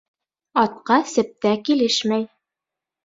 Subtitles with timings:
[0.61, 2.27] Атҡа септә килешмәй.